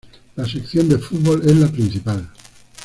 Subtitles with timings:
[0.35, 2.27] La sección de fútbol es la principal.